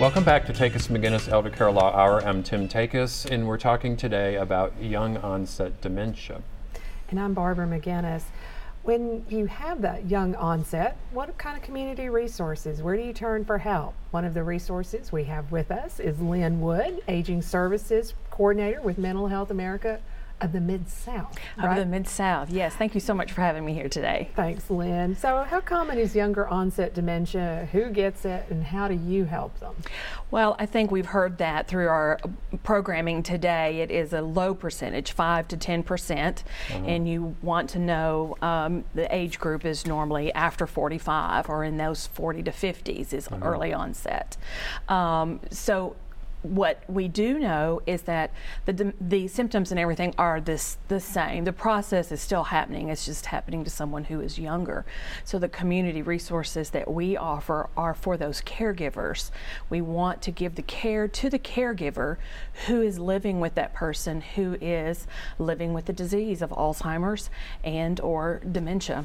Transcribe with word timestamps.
Welcome 0.00 0.24
back 0.24 0.46
to 0.46 0.52
Takis 0.54 0.88
McGinnis 0.88 1.28
Elder 1.30 1.50
Care 1.50 1.70
Law 1.70 1.94
Hour. 1.94 2.24
I'm 2.26 2.42
Tim 2.42 2.66
Takis, 2.66 3.30
and 3.30 3.46
we're 3.46 3.58
talking 3.58 3.94
today 3.94 4.36
about 4.36 4.72
young 4.82 5.18
onset 5.18 5.82
dementia. 5.82 6.42
And 7.10 7.20
I'm 7.20 7.34
Barbara 7.34 7.66
McGinnis. 7.66 8.22
When 8.84 9.24
you 9.28 9.46
have 9.46 9.82
that 9.82 10.08
young 10.10 10.34
onset, 10.34 10.96
what 11.12 11.36
kind 11.36 11.58
of 11.58 11.62
community 11.62 12.08
resources? 12.08 12.82
Where 12.82 12.96
do 12.96 13.02
you 13.02 13.12
turn 13.12 13.44
for 13.44 13.58
help? 13.58 13.94
One 14.12 14.24
of 14.24 14.32
the 14.32 14.42
resources 14.42 15.12
we 15.12 15.24
have 15.24 15.52
with 15.52 15.70
us 15.70 16.00
is 16.00 16.18
Lynn 16.20 16.62
Wood, 16.62 17.02
Aging 17.06 17.42
Services 17.42 18.14
Coordinator 18.30 18.80
with 18.80 18.96
Mental 18.96 19.28
Health 19.28 19.50
America 19.50 20.00
of 20.42 20.52
the 20.52 20.60
Mid 20.60 20.88
South. 20.88 21.36
Right? 21.56 21.78
Of 21.78 21.84
the 21.84 21.86
Mid 21.86 22.08
South, 22.08 22.50
yes. 22.50 22.74
Thank 22.74 22.94
you 22.94 23.00
so 23.00 23.14
much 23.14 23.32
for 23.32 23.40
having 23.40 23.64
me 23.64 23.74
here 23.74 23.88
today. 23.88 24.30
Thanks, 24.34 24.68
Lynn. 24.70 25.16
So, 25.16 25.44
how 25.44 25.60
common 25.60 25.98
is 25.98 26.14
younger 26.14 26.48
onset 26.48 26.94
dementia? 26.94 27.68
Who 27.72 27.90
gets 27.90 28.24
it, 28.24 28.44
and 28.50 28.64
how 28.64 28.88
do 28.88 28.94
you 28.94 29.24
help 29.24 29.58
them? 29.60 29.74
Well, 30.30 30.56
I 30.58 30.66
think 30.66 30.90
we've 30.90 31.06
heard 31.06 31.38
that 31.38 31.68
through 31.68 31.88
our 31.88 32.18
programming 32.62 33.22
today. 33.22 33.80
It 33.80 33.90
is 33.90 34.12
a 34.12 34.22
low 34.22 34.54
percentage, 34.54 35.12
5 35.12 35.48
to 35.48 35.56
10 35.56 35.82
percent, 35.82 36.44
uh-huh. 36.70 36.84
and 36.86 37.08
you 37.08 37.36
want 37.42 37.70
to 37.70 37.78
know 37.78 38.36
um, 38.42 38.84
the 38.94 39.12
age 39.14 39.38
group 39.38 39.64
is 39.64 39.86
normally 39.86 40.32
after 40.32 40.66
45 40.66 41.48
or 41.48 41.64
in 41.64 41.76
those 41.76 42.06
40 42.08 42.42
to 42.44 42.50
50s 42.50 43.12
is 43.12 43.28
uh-huh. 43.28 43.44
early 43.44 43.72
onset. 43.72 44.36
Um, 44.88 45.40
so 45.50 45.96
what 46.42 46.82
we 46.88 47.08
do 47.08 47.38
know 47.38 47.80
is 47.86 48.02
that 48.02 48.32
the, 48.66 48.92
the 49.00 49.28
symptoms 49.28 49.70
and 49.70 49.78
everything 49.78 50.14
are 50.18 50.40
this 50.40 50.78
the 50.88 51.00
same. 51.00 51.44
The 51.44 51.52
process 51.52 52.10
is 52.10 52.20
still 52.20 52.44
happening. 52.44 52.88
It's 52.88 53.04
just 53.04 53.26
happening 53.26 53.64
to 53.64 53.70
someone 53.70 54.04
who 54.04 54.20
is 54.20 54.38
younger. 54.38 54.84
So 55.24 55.38
the 55.38 55.48
community 55.48 56.02
resources 56.02 56.70
that 56.70 56.90
we 56.90 57.16
offer 57.16 57.68
are 57.76 57.94
for 57.94 58.16
those 58.16 58.40
caregivers. 58.42 59.30
We 59.70 59.80
want 59.80 60.22
to 60.22 60.30
give 60.30 60.56
the 60.56 60.62
care 60.62 61.06
to 61.08 61.30
the 61.30 61.38
caregiver 61.38 62.16
who 62.66 62.82
is 62.82 62.98
living 62.98 63.40
with 63.40 63.54
that 63.54 63.72
person 63.72 64.20
who 64.20 64.56
is 64.60 65.06
living 65.38 65.72
with 65.72 65.86
the 65.86 65.92
disease 65.92 66.42
of 66.42 66.50
Alzheimer's 66.50 67.30
and 67.62 68.00
or 68.00 68.40
dementia. 68.50 69.04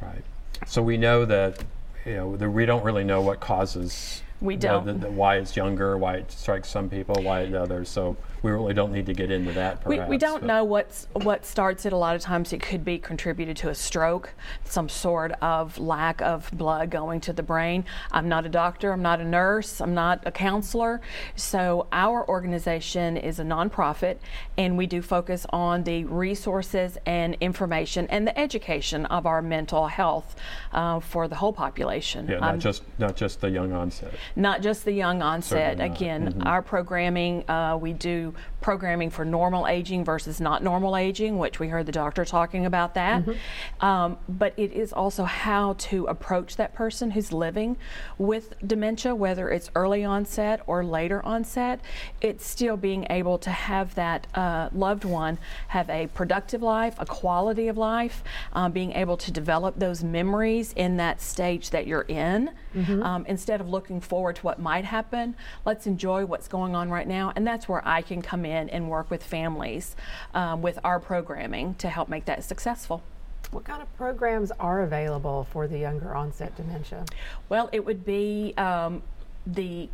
Right. 0.00 0.24
So 0.66 0.82
we 0.82 0.96
know 0.96 1.24
that 1.24 1.64
you 2.04 2.14
know 2.14 2.28
we 2.28 2.66
don't 2.66 2.84
really 2.84 3.04
know 3.04 3.20
what 3.20 3.40
causes 3.40 4.22
we 4.42 4.56
don't. 4.56 4.84
The, 4.84 4.94
the, 4.94 5.10
why 5.10 5.36
it's 5.36 5.56
younger, 5.56 5.96
why 5.96 6.16
it 6.16 6.30
strikes 6.32 6.68
some 6.68 6.90
people, 6.90 7.22
why 7.22 7.42
it 7.42 7.54
others. 7.54 7.88
So 7.88 8.16
we 8.42 8.50
really 8.50 8.74
don't 8.74 8.92
need 8.92 9.06
to 9.06 9.14
get 9.14 9.30
into 9.30 9.52
that. 9.52 9.82
Perhaps, 9.82 10.08
we, 10.08 10.16
we 10.16 10.18
don't 10.18 10.42
know 10.42 10.64
what's 10.64 11.06
what 11.12 11.46
starts 11.46 11.86
it. 11.86 11.92
A 11.92 11.96
lot 11.96 12.16
of 12.16 12.22
times 12.22 12.52
it 12.52 12.60
could 12.60 12.84
be 12.84 12.98
contributed 12.98 13.56
to 13.58 13.68
a 13.68 13.74
stroke, 13.74 14.34
some 14.64 14.88
sort 14.88 15.32
of 15.40 15.78
lack 15.78 16.20
of 16.20 16.50
blood 16.52 16.90
going 16.90 17.20
to 17.20 17.32
the 17.32 17.42
brain. 17.42 17.84
I'm 18.10 18.28
not 18.28 18.44
a 18.44 18.48
doctor. 18.48 18.92
I'm 18.92 19.02
not 19.02 19.20
a 19.20 19.24
nurse. 19.24 19.80
I'm 19.80 19.94
not 19.94 20.22
a 20.26 20.32
counselor. 20.32 21.00
So 21.36 21.86
our 21.92 22.28
organization 22.28 23.16
is 23.16 23.38
a 23.38 23.44
nonprofit, 23.44 24.18
and 24.58 24.76
we 24.76 24.86
do 24.86 25.02
focus 25.02 25.46
on 25.50 25.84
the 25.84 26.04
resources 26.04 26.98
and 27.06 27.36
information 27.40 28.08
and 28.08 28.26
the 28.26 28.36
education 28.38 29.06
of 29.06 29.24
our 29.24 29.40
mental 29.40 29.86
health 29.86 30.34
uh, 30.72 30.98
for 30.98 31.28
the 31.28 31.36
whole 31.36 31.52
population. 31.52 32.26
Yeah, 32.28 32.38
not 32.38 32.54
um, 32.54 32.60
just 32.60 32.82
not 32.98 33.16
just 33.16 33.40
the 33.40 33.50
young 33.50 33.72
onset. 33.72 34.12
Not 34.36 34.62
just 34.62 34.84
the 34.84 34.92
young 34.92 35.22
onset. 35.22 35.80
Again, 35.80 36.28
mm-hmm. 36.28 36.46
our 36.46 36.62
programming 36.62 37.48
uh, 37.48 37.76
we 37.80 37.92
do 37.92 38.34
programming 38.62 39.10
for 39.10 39.24
normal 39.24 39.66
aging 39.66 40.04
versus 40.04 40.40
not 40.40 40.62
normal 40.62 40.96
aging, 40.96 41.36
which 41.36 41.58
we 41.58 41.68
heard 41.68 41.84
the 41.84 41.92
doctor 41.92 42.24
talking 42.24 42.64
about 42.64 42.94
that. 42.94 43.24
Mm-hmm. 43.24 43.84
Um, 43.84 44.18
but 44.28 44.54
it 44.56 44.72
is 44.72 44.92
also 44.92 45.24
how 45.24 45.74
to 45.74 46.06
approach 46.06 46.56
that 46.56 46.72
person 46.74 47.10
who's 47.10 47.32
living 47.32 47.76
with 48.16 48.54
dementia, 48.66 49.14
whether 49.14 49.50
it's 49.50 49.70
early 49.74 50.04
onset 50.04 50.60
or 50.66 50.84
later 50.84 51.24
onset. 51.26 51.80
It's 52.20 52.46
still 52.46 52.76
being 52.76 53.06
able 53.10 53.36
to 53.38 53.50
have 53.50 53.94
that 53.96 54.26
uh, 54.34 54.70
loved 54.72 55.04
one 55.04 55.38
have 55.68 55.90
a 55.90 56.06
productive 56.08 56.62
life, 56.62 56.94
a 56.98 57.06
quality 57.06 57.68
of 57.68 57.76
life, 57.76 58.22
uh, 58.52 58.68
being 58.68 58.92
able 58.92 59.16
to 59.16 59.30
develop 59.32 59.78
those 59.78 60.04
memories 60.04 60.72
in 60.74 60.96
that 60.98 61.20
stage 61.20 61.70
that 61.70 61.86
you're 61.86 62.02
in. 62.02 62.50
Mm-hmm. 62.74 63.02
Um, 63.02 63.26
instead 63.26 63.60
of 63.60 63.68
looking 63.68 64.00
forward 64.00 64.21
to 64.30 64.42
what 64.42 64.60
might 64.60 64.84
happen, 64.84 65.34
let's 65.64 65.86
enjoy 65.86 66.26
what's 66.26 66.48
going 66.48 66.76
on 66.76 66.90
right 66.90 67.08
now. 67.08 67.32
And 67.34 67.46
that's 67.46 67.66
where 67.66 67.82
I 67.88 68.02
can 68.02 68.20
come 68.20 68.44
in 68.44 68.68
and 68.68 68.90
work 68.90 69.10
with 69.10 69.24
families 69.24 69.96
um, 70.34 70.60
with 70.60 70.78
our 70.84 71.00
programming 71.00 71.74
to 71.76 71.88
help 71.88 72.10
make 72.10 72.26
that 72.26 72.44
successful. 72.44 73.02
What 73.50 73.64
kind 73.64 73.80
of 73.82 73.96
programs 73.96 74.50
are 74.52 74.82
available 74.82 75.46
for 75.50 75.66
the 75.66 75.78
younger 75.78 76.14
onset 76.14 76.54
dementia? 76.56 77.04
Well, 77.48 77.68
it 77.72 77.84
would 77.84 78.04
be 78.04 78.54
um, 78.56 79.02
the 79.46 79.88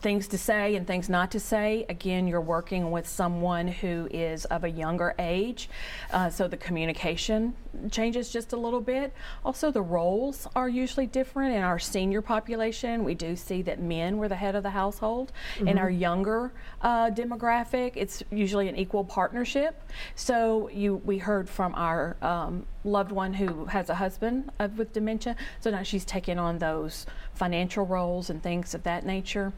things 0.00 0.28
to 0.28 0.38
say 0.38 0.76
and 0.76 0.86
things 0.86 1.08
not 1.08 1.30
to 1.32 1.40
say. 1.40 1.86
Again, 1.88 2.26
you're 2.26 2.40
working 2.40 2.90
with 2.90 3.08
someone 3.08 3.68
who 3.68 4.08
is 4.10 4.44
of 4.46 4.64
a 4.64 4.70
younger 4.70 5.14
age, 5.18 5.68
uh, 6.12 6.30
so 6.30 6.48
the 6.48 6.56
communication 6.56 7.54
changes 7.90 8.30
just 8.30 8.52
a 8.52 8.56
little 8.56 8.80
bit. 8.80 9.12
Also, 9.44 9.70
the 9.70 9.82
roles 9.82 10.46
are 10.56 10.68
usually 10.68 11.06
different 11.06 11.54
in 11.54 11.62
our 11.62 11.78
senior 11.78 12.22
population. 12.22 13.04
We 13.04 13.14
do 13.14 13.36
see 13.36 13.62
that 13.62 13.80
men 13.80 14.18
were 14.18 14.28
the 14.28 14.36
head 14.36 14.54
of 14.54 14.62
the 14.62 14.70
household. 14.70 15.32
Mm-hmm. 15.56 15.68
In 15.68 15.78
our 15.78 15.90
younger 15.90 16.52
uh, 16.82 17.10
demographic, 17.10 17.92
it's 17.94 18.22
usually 18.30 18.68
an 18.68 18.76
equal 18.76 19.04
partnership. 19.04 19.82
So 20.14 20.68
you, 20.70 20.96
we 21.04 21.18
heard 21.18 21.48
from 21.48 21.74
our 21.74 22.16
um, 22.22 22.66
loved 22.84 23.12
one 23.12 23.34
who 23.34 23.66
has 23.66 23.90
a 23.90 23.94
husband 23.94 24.50
uh, 24.58 24.68
with 24.76 24.92
dementia, 24.92 25.36
so 25.60 25.70
now 25.70 25.82
she's 25.82 26.04
taking 26.04 26.38
on 26.38 26.58
those 26.58 27.06
financial 27.34 27.84
roles 27.84 28.30
and 28.30 28.42
things 28.42 28.74
of 28.74 28.82
that 28.84 29.04
nature. 29.04 29.52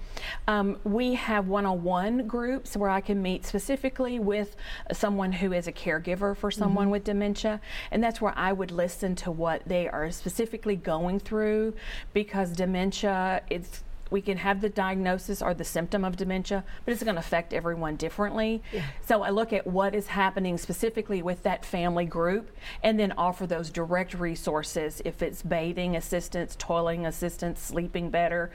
Um, 0.46 0.78
we 0.84 1.14
have 1.14 1.48
one-on-one 1.48 2.26
groups 2.26 2.76
where 2.76 2.90
I 2.90 3.00
can 3.00 3.20
meet 3.22 3.44
specifically 3.44 4.18
with 4.18 4.56
someone 4.92 5.32
who 5.32 5.52
is 5.52 5.66
a 5.66 5.72
caregiver 5.72 6.36
for 6.36 6.50
someone 6.50 6.84
mm-hmm. 6.84 6.92
with 6.92 7.04
dementia, 7.04 7.60
and 7.90 8.02
that's 8.02 8.20
where 8.20 8.32
I 8.36 8.52
would 8.52 8.70
listen 8.70 9.14
to 9.16 9.30
what 9.30 9.62
they 9.66 9.88
are 9.88 10.10
specifically 10.10 10.76
going 10.76 11.20
through 11.20 11.74
because 12.12 12.52
dementia 12.52 13.42
it's 13.50 13.82
we 14.10 14.20
can 14.20 14.38
have 14.38 14.60
the 14.60 14.68
diagnosis 14.68 15.42
or 15.42 15.54
the 15.54 15.64
symptom 15.64 16.04
of 16.04 16.16
dementia, 16.16 16.64
but 16.84 16.92
it's 16.92 17.02
going 17.02 17.16
to 17.16 17.20
affect 17.20 17.52
everyone 17.52 17.96
differently. 17.96 18.62
Yeah. 18.72 18.84
So 19.06 19.22
I 19.22 19.30
look 19.30 19.52
at 19.52 19.66
what 19.66 19.94
is 19.94 20.08
happening 20.08 20.58
specifically 20.58 21.22
with 21.22 21.42
that 21.42 21.64
family 21.64 22.04
group 22.04 22.50
and 22.82 22.98
then 22.98 23.12
offer 23.12 23.46
those 23.46 23.70
direct 23.70 24.14
resources 24.14 25.02
if 25.04 25.22
it's 25.22 25.42
bathing 25.42 25.96
assistance, 25.96 26.56
toileting 26.56 27.06
assistance, 27.06 27.60
sleeping 27.60 28.10
better, 28.10 28.50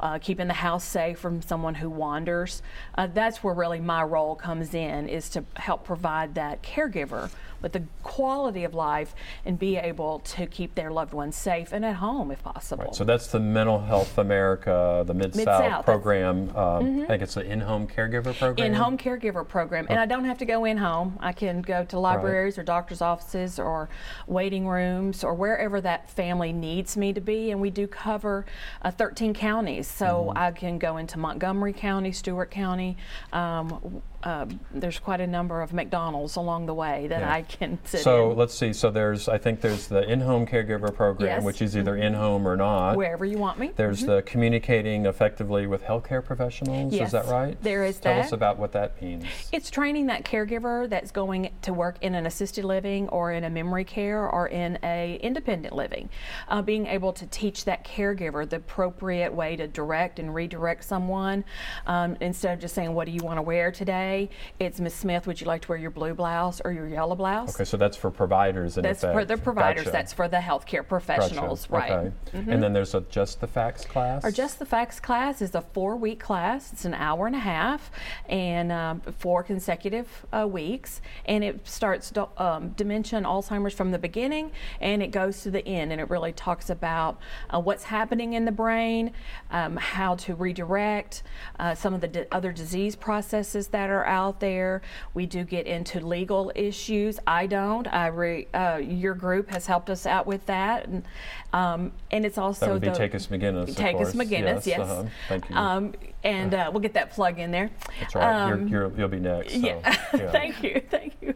uh, 0.00 0.18
keeping 0.18 0.46
the 0.46 0.54
house 0.54 0.84
safe 0.84 1.18
from 1.18 1.42
someone 1.42 1.74
who 1.74 1.90
wanders. 1.90 2.62
Uh, 2.96 3.06
that's 3.06 3.42
where 3.42 3.54
really 3.54 3.80
my 3.80 4.02
role 4.02 4.34
comes 4.34 4.74
in 4.74 5.08
is 5.08 5.28
to 5.30 5.44
help 5.56 5.84
provide 5.84 6.34
that 6.34 6.62
caregiver 6.62 7.30
with 7.62 7.72
the 7.72 7.82
quality 8.02 8.64
of 8.64 8.74
life 8.74 9.14
and 9.44 9.58
be 9.58 9.76
able 9.76 10.20
to 10.20 10.46
keep 10.46 10.74
their 10.74 10.90
loved 10.90 11.12
ones 11.12 11.36
safe 11.36 11.72
and 11.72 11.84
at 11.84 11.96
home 11.96 12.30
if 12.30 12.42
possible. 12.42 12.84
Right, 12.84 12.94
so 12.94 13.04
that's 13.04 13.28
the 13.28 13.40
Mental 13.40 13.80
Health 13.80 14.18
America, 14.18 15.04
the 15.06 15.14
Mid 15.14 15.34
South 15.34 15.84
program. 15.84 16.50
Um, 16.50 16.54
mm-hmm. 16.54 17.02
I 17.02 17.06
think 17.06 17.22
it's 17.22 17.34
the 17.34 17.44
in 17.44 17.60
home 17.60 17.86
caregiver 17.86 18.36
program. 18.36 18.66
In 18.66 18.74
home 18.74 18.98
caregiver 18.98 19.46
program. 19.46 19.86
And 19.88 19.98
I 19.98 20.06
don't 20.06 20.24
have 20.24 20.38
to 20.38 20.44
go 20.44 20.64
in 20.64 20.76
home. 20.76 21.18
I 21.20 21.32
can 21.32 21.62
go 21.62 21.84
to 21.84 21.98
libraries 21.98 22.56
right. 22.56 22.62
or 22.62 22.64
doctor's 22.64 23.00
offices 23.00 23.58
or 23.58 23.88
waiting 24.26 24.66
rooms 24.66 25.24
or 25.24 25.34
wherever 25.34 25.80
that 25.80 26.10
family 26.10 26.52
needs 26.52 26.96
me 26.96 27.12
to 27.12 27.20
be. 27.20 27.50
And 27.50 27.60
we 27.60 27.70
do 27.70 27.86
cover 27.86 28.46
uh, 28.82 28.90
13 28.90 29.34
counties. 29.34 29.86
So 29.86 30.06
mm-hmm. 30.28 30.38
I 30.38 30.50
can 30.52 30.78
go 30.78 30.96
into 30.96 31.18
Montgomery 31.18 31.72
County, 31.72 32.12
Stewart 32.12 32.50
County. 32.50 32.96
Um, 33.32 34.02
uh, 34.22 34.46
there's 34.72 34.98
quite 34.98 35.20
a 35.20 35.26
number 35.26 35.62
of 35.62 35.72
McDonald's 35.72 36.36
along 36.36 36.66
the 36.66 36.74
way 36.74 37.06
that 37.06 37.20
yeah. 37.20 37.32
I 37.32 37.42
can 37.48 37.78
sit 37.84 38.00
so 38.00 38.30
in. 38.30 38.36
let's 38.36 38.54
see. 38.54 38.72
So 38.72 38.90
there's, 38.90 39.28
I 39.28 39.38
think 39.38 39.60
there's 39.60 39.88
the 39.88 40.08
in-home 40.08 40.46
caregiver 40.46 40.94
program, 40.94 41.28
yes. 41.28 41.42
which 41.42 41.62
is 41.62 41.76
either 41.76 41.92
mm-hmm. 41.92 42.02
in-home 42.02 42.46
or 42.46 42.56
not. 42.56 42.96
Wherever 42.96 43.24
you 43.24 43.38
want 43.38 43.58
me. 43.58 43.72
There's 43.74 44.00
mm-hmm. 44.00 44.10
the 44.10 44.22
communicating 44.22 45.06
effectively 45.06 45.66
with 45.66 45.82
healthcare 45.82 46.24
professionals. 46.24 46.92
Yes. 46.92 47.06
Is 47.06 47.12
that 47.12 47.26
right? 47.26 47.60
There 47.62 47.84
is 47.84 47.98
Tell 47.98 48.14
that. 48.14 48.26
us 48.26 48.32
about 48.32 48.58
what 48.58 48.72
that 48.72 49.00
means. 49.00 49.24
It's 49.52 49.70
training 49.70 50.06
that 50.06 50.24
caregiver 50.24 50.88
that's 50.88 51.10
going 51.10 51.50
to 51.62 51.72
work 51.72 51.96
in 52.02 52.14
an 52.14 52.26
assisted 52.26 52.64
living 52.64 53.08
or 53.08 53.32
in 53.32 53.44
a 53.44 53.50
memory 53.50 53.84
care 53.84 54.28
or 54.28 54.48
in 54.48 54.78
a 54.82 55.18
independent 55.22 55.74
living. 55.74 56.08
Uh, 56.48 56.62
being 56.62 56.86
able 56.86 57.12
to 57.12 57.26
teach 57.26 57.64
that 57.64 57.84
caregiver 57.84 58.48
the 58.48 58.56
appropriate 58.56 59.32
way 59.32 59.56
to 59.56 59.66
direct 59.66 60.18
and 60.18 60.34
redirect 60.34 60.84
someone 60.84 61.44
um, 61.86 62.16
instead 62.20 62.54
of 62.54 62.60
just 62.60 62.74
saying, 62.74 62.92
"What 62.92 63.06
do 63.06 63.12
you 63.12 63.22
want 63.22 63.38
to 63.38 63.42
wear 63.42 63.70
today?" 63.72 64.28
It's 64.58 64.80
Miss 64.80 64.94
Smith. 64.94 65.26
Would 65.26 65.40
you 65.40 65.46
like 65.46 65.62
to 65.62 65.68
wear 65.68 65.78
your 65.78 65.90
blue 65.90 66.14
blouse 66.14 66.60
or 66.64 66.72
your 66.72 66.88
yellow 66.88 67.14
blouse? 67.14 67.37
Okay, 67.46 67.64
so 67.64 67.76
that's 67.76 67.96
for 67.96 68.10
providers. 68.10 68.76
In 68.76 68.82
that's 68.82 69.02
effect. 69.02 69.14
for 69.14 69.24
the 69.24 69.36
providers. 69.36 69.84
Gotcha. 69.84 69.92
That's 69.92 70.12
for 70.12 70.28
the 70.28 70.38
healthcare 70.38 70.86
professionals, 70.86 71.66
gotcha. 71.66 71.72
right? 71.72 71.92
Okay. 71.92 72.12
Mm-hmm. 72.32 72.52
And 72.52 72.62
then 72.62 72.72
there's 72.72 72.94
a 72.94 73.00
just 73.02 73.40
the 73.40 73.46
facts 73.46 73.84
class. 73.84 74.24
Or 74.24 74.30
just 74.30 74.58
the 74.58 74.66
facts 74.66 75.00
class 75.00 75.42
is 75.42 75.54
a 75.54 75.60
four 75.60 75.96
week 75.96 76.20
class. 76.20 76.72
It's 76.72 76.84
an 76.84 76.94
hour 76.94 77.26
and 77.26 77.36
a 77.36 77.40
half 77.40 77.90
and 78.28 78.72
um, 78.72 79.00
four 79.18 79.42
consecutive 79.42 80.26
uh, 80.32 80.46
weeks. 80.46 81.00
And 81.26 81.42
it 81.42 81.66
starts 81.66 82.10
do- 82.10 82.28
um, 82.36 82.70
dementia 82.70 83.16
and 83.16 83.26
Alzheimer's 83.26 83.74
from 83.74 83.90
the 83.90 83.98
beginning 83.98 84.50
and 84.80 85.02
it 85.02 85.10
goes 85.10 85.42
to 85.42 85.50
the 85.50 85.66
end. 85.66 85.92
And 85.92 86.00
it 86.00 86.10
really 86.10 86.32
talks 86.32 86.70
about 86.70 87.18
uh, 87.50 87.60
what's 87.60 87.84
happening 87.84 88.34
in 88.34 88.44
the 88.44 88.52
brain, 88.52 89.12
um, 89.50 89.76
how 89.76 90.14
to 90.16 90.34
redirect, 90.34 91.22
uh, 91.58 91.74
some 91.74 91.94
of 91.94 92.00
the 92.00 92.08
d- 92.08 92.24
other 92.32 92.52
disease 92.52 92.96
processes 92.96 93.68
that 93.68 93.90
are 93.90 94.04
out 94.04 94.40
there. 94.40 94.82
We 95.14 95.26
do 95.26 95.44
get 95.44 95.66
into 95.66 96.00
legal 96.00 96.52
issues. 96.54 97.18
I 97.28 97.46
don't. 97.46 97.86
I 97.86 98.06
re- 98.06 98.48
uh, 98.54 98.80
your 98.82 99.14
group 99.14 99.50
has 99.50 99.66
helped 99.66 99.90
us 99.90 100.06
out 100.06 100.26
with 100.26 100.46
that. 100.46 100.86
And, 100.86 101.04
um, 101.52 101.92
and 102.10 102.24
it's 102.24 102.38
also 102.38 102.64
That 102.64 102.72
would 102.72 102.80
be 102.80 102.88
the, 102.88 102.94
Takis 102.94 103.28
McGinnis. 103.28 103.68
of 103.68 103.76
Takis 103.76 103.92
course. 103.92 104.12
McGinnis, 104.14 104.64
yes. 104.64 104.80
uh-huh. 104.80 105.04
Thank 105.28 105.50
you. 105.50 105.56
Um, 105.56 105.94
and 106.24 106.52
uh, 106.52 106.70
we'll 106.72 106.80
get 106.80 106.94
that 106.94 107.12
plug 107.12 107.38
in 107.38 107.50
there. 107.50 107.70
That's 108.00 108.14
right. 108.14 108.50
Um, 108.50 108.68
you're, 108.68 108.86
you're, 108.88 108.98
you'll 108.98 109.08
be 109.08 109.20
next. 109.20 109.52
So, 109.52 109.58
yeah. 109.58 109.80
yeah. 110.14 110.30
thank 110.30 110.62
you, 110.62 110.82
thank 110.90 111.14
you. 111.20 111.34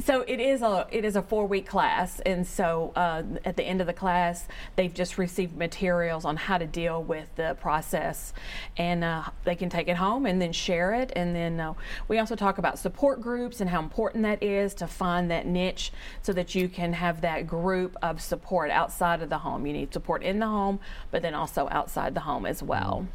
So 0.00 0.22
it 0.22 0.40
is 0.40 0.62
a 0.62 0.86
it 0.90 1.04
is 1.04 1.16
a 1.16 1.22
four 1.22 1.46
week 1.46 1.66
class, 1.66 2.20
and 2.20 2.46
so 2.46 2.92
uh, 2.96 3.22
at 3.44 3.56
the 3.56 3.62
end 3.62 3.80
of 3.82 3.86
the 3.86 3.92
class, 3.92 4.46
they've 4.76 4.92
just 4.92 5.18
received 5.18 5.56
materials 5.56 6.24
on 6.24 6.36
how 6.36 6.56
to 6.56 6.66
deal 6.66 7.02
with 7.02 7.28
the 7.36 7.56
process, 7.60 8.32
and 8.78 9.04
uh, 9.04 9.24
they 9.44 9.54
can 9.54 9.68
take 9.68 9.88
it 9.88 9.96
home 9.96 10.24
and 10.24 10.40
then 10.40 10.52
share 10.52 10.94
it. 10.94 11.12
And 11.14 11.36
then 11.36 11.60
uh, 11.60 11.74
we 12.08 12.18
also 12.18 12.34
talk 12.34 12.56
about 12.56 12.78
support 12.78 13.20
groups 13.20 13.60
and 13.60 13.68
how 13.68 13.80
important 13.80 14.22
that 14.22 14.42
is 14.42 14.72
to 14.74 14.86
find 14.86 15.30
that 15.32 15.46
niche 15.46 15.92
so 16.22 16.32
that 16.32 16.54
you 16.54 16.68
can 16.68 16.92
have 16.92 17.20
that 17.22 17.46
group 17.46 17.96
of 18.02 18.20
support 18.20 18.70
outside 18.70 19.22
of 19.22 19.28
the 19.28 19.38
home. 19.38 19.66
You 19.66 19.72
need 19.72 19.92
support 19.92 20.22
in 20.22 20.38
the 20.38 20.46
home, 20.46 20.78
but 21.10 21.22
then 21.22 21.34
also 21.34 21.68
outside 21.70 22.14
the 22.14 22.20
home 22.20 22.46
as 22.46 22.62
well. 22.62 23.06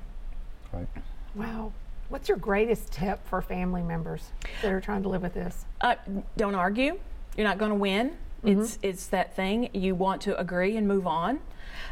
Right. 0.74 0.88
Wow. 1.36 1.72
What's 2.10 2.30
your 2.30 2.38
greatest 2.38 2.92
tip 2.92 3.26
for 3.28 3.42
family 3.42 3.84
members 3.84 4.32
that 4.62 4.72
are 4.72 4.82
trying 4.82 5.04
to 5.04 5.10
live 5.10 5.22
with 5.22 5.34
this? 5.34 5.66
Uh, 5.82 5.96
don't 6.38 6.56
argue. 6.56 7.00
You're 7.36 7.48
not 7.48 7.58
going 7.58 7.72
to 7.72 7.76
win. 7.76 8.18
It's 8.44 8.80
it's 8.82 9.08
that 9.08 9.36
thing. 9.36 9.70
You 9.74 9.96
want 9.96 10.22
to 10.24 10.40
agree 10.40 10.78
and 10.78 10.88
move 10.88 11.08
on. 11.08 11.40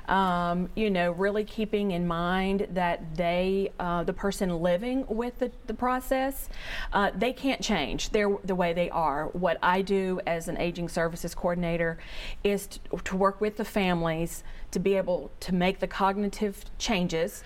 Um, 0.08 0.70
you 0.76 0.90
know, 0.90 1.12
really 1.12 1.44
keeping 1.44 1.92
in 1.92 2.08
mind 2.08 2.68
that 2.72 3.16
they, 3.16 3.72
uh, 3.80 4.04
the 4.04 4.14
person 4.14 4.50
living 4.62 5.06
with 5.08 5.40
the, 5.40 5.52
the 5.66 5.74
process, 5.74 6.50
uh, 6.94 7.12
they 7.16 7.34
can't 7.34 7.62
change. 7.62 8.10
They're 8.10 8.38
the 8.44 8.56
way 8.56 8.74
they 8.74 8.90
are. 8.90 9.28
What 9.30 9.58
I 9.64 9.82
do 9.82 10.22
as 10.28 10.48
an 10.48 10.58
aging 10.58 10.90
services 10.90 11.34
coordinator 11.34 11.98
is 12.44 12.68
to, 12.68 12.80
to 13.04 13.18
work 13.18 13.42
with 13.42 13.58
the 13.58 13.66
families 13.66 14.44
to 14.72 14.80
be 14.80 14.96
able 14.96 15.32
to 15.40 15.54
make 15.54 15.80
the 15.80 15.88
cognitive 15.88 16.66
changes 16.78 17.44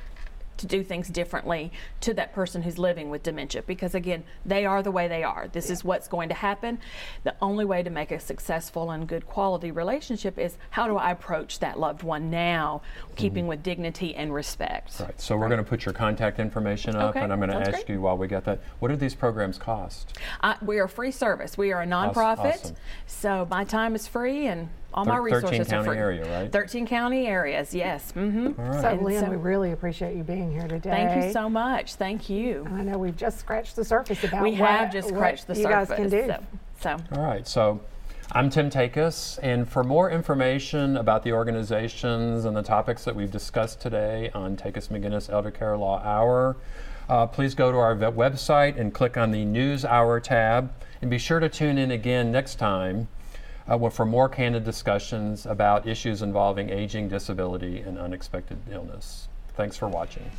to 0.59 0.67
do 0.67 0.83
things 0.83 1.09
differently 1.09 1.71
to 2.01 2.13
that 2.13 2.33
person 2.33 2.61
who's 2.61 2.77
living 2.77 3.09
with 3.09 3.23
dementia 3.23 3.63
because 3.63 3.95
again 3.95 4.23
they 4.45 4.65
are 4.65 4.83
the 4.83 4.91
way 4.91 5.07
they 5.07 5.23
are 5.23 5.47
this 5.51 5.69
is 5.69 5.83
what's 5.83 6.07
going 6.07 6.29
to 6.29 6.35
happen 6.35 6.77
the 7.23 7.35
only 7.41 7.65
way 7.65 7.81
to 7.81 7.89
make 7.89 8.11
a 8.11 8.19
successful 8.19 8.91
and 8.91 9.07
good 9.07 9.25
quality 9.25 9.71
relationship 9.71 10.37
is 10.37 10.57
how 10.71 10.87
do 10.87 10.97
i 10.97 11.11
approach 11.11 11.59
that 11.59 11.79
loved 11.79 12.03
one 12.03 12.29
now 12.29 12.81
keeping 13.15 13.43
mm-hmm. 13.43 13.49
with 13.49 13.63
dignity 13.63 14.15
and 14.15 14.33
respect 14.33 14.99
Right. 14.99 15.19
So 15.19 15.37
we're 15.37 15.47
going 15.47 15.63
to 15.63 15.69
put 15.69 15.85
your 15.85 15.93
contact 15.93 16.39
information 16.39 16.95
up, 16.95 17.11
Okay, 17.11 17.21
and 17.21 17.31
I'm 17.31 17.39
going 17.39 17.49
to 17.49 17.55
ask 17.55 17.71
great. 17.71 17.89
you 17.89 18.01
while 18.01 18.17
we 18.17 18.27
get 18.27 18.43
that. 18.45 18.59
What 18.79 18.89
do 18.89 18.95
these 18.95 19.15
programs 19.15 19.57
cost? 19.57 20.17
I, 20.41 20.55
we 20.61 20.79
are 20.79 20.87
free 20.87 21.11
service 21.11 21.57
we 21.57 21.71
are 21.71 21.81
a 21.81 21.85
nonprofit 21.85 22.37
awesome. 22.37 22.75
so 23.07 23.47
my 23.49 23.63
time 23.63 23.95
is 23.95 24.07
free 24.07 24.47
and 24.47 24.69
all 24.93 25.05
Thir- 25.05 25.09
my 25.11 25.17
13 25.29 25.33
resources 25.35 25.67
are 25.67 25.69
county 25.71 25.87
free 25.89 25.97
area, 25.97 26.39
right? 26.41 26.51
13 26.51 26.87
county 26.87 27.27
areas 27.27 27.73
yes 27.73 28.11
hmm 28.11 28.47
All 28.57 28.65
right. 28.65 28.81
So, 28.81 28.87
And 28.89 29.01
Lynn, 29.01 29.23
so- 29.25 29.29
we 29.29 29.35
really 29.35 29.71
appreciate 29.71 30.15
you 30.15 30.23
being 30.23 30.51
here 30.51 30.67
today. 30.67 30.89
thank 30.89 31.23
you 31.25 31.31
so 31.31 31.49
much 31.49 31.95
thank 31.95 32.29
you 32.29 32.67
I 32.73 32.83
know 32.83 32.97
we've 32.97 33.17
just 33.17 33.39
scratched 33.39 33.75
the 33.75 33.85
surface 33.85 34.23
about 34.23 34.43
we 34.43 34.51
what, 34.51 34.69
have 34.69 34.91
just 34.91 35.09
scratched 35.09 35.47
the 35.47 35.55
you 35.55 35.63
surface 35.63 35.89
guys 35.89 35.97
can 35.97 36.09
do. 36.09 36.27
so, 36.27 36.39
so. 36.81 37.17
All 37.17 37.23
right. 37.23 37.47
So 37.47 37.81
I'm 38.31 38.49
Tim 38.51 38.69
Takis, 38.69 39.39
and 39.41 39.67
for 39.67 39.83
more 39.83 40.11
information 40.11 40.97
about 40.97 41.23
the 41.23 41.33
organizations 41.33 42.45
and 42.45 42.55
the 42.55 42.61
topics 42.61 43.03
that 43.05 43.15
we've 43.15 43.31
discussed 43.31 43.81
today 43.81 44.29
on 44.35 44.55
Takis 44.55 44.87
McGinnis 44.89 45.31
Elder 45.31 45.49
Care 45.49 45.75
Law 45.77 45.99
Hour, 46.03 46.55
uh, 47.09 47.25
please 47.25 47.55
go 47.55 47.71
to 47.71 47.77
our 47.79 47.95
website 47.95 48.79
and 48.79 48.93
click 48.93 49.17
on 49.17 49.31
the 49.31 49.43
News 49.45 49.83
Hour 49.83 50.19
tab. 50.19 50.71
And 51.01 51.09
be 51.09 51.17
sure 51.17 51.39
to 51.39 51.49
tune 51.49 51.77
in 51.79 51.89
again 51.91 52.31
next 52.31 52.55
time 52.59 53.07
uh, 53.69 53.89
for 53.89 54.05
more 54.05 54.27
candid 54.27 54.63
discussions 54.63 55.45
about 55.45 55.87
issues 55.87 56.21
involving 56.21 56.69
aging, 56.69 57.07
disability, 57.07 57.81
and 57.81 57.97
unexpected 57.97 58.57
illness. 58.71 59.27
Thanks 59.55 59.77
for 59.77 59.87
watching. 59.87 60.29